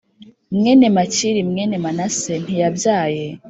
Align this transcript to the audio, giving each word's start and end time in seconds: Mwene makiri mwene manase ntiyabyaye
Mwene 0.57 0.87
makiri 0.95 1.41
mwene 1.49 1.75
manase 1.83 2.31
ntiyabyaye 2.43 3.23